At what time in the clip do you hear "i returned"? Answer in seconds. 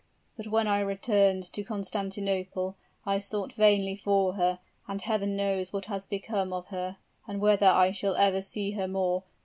0.65-1.43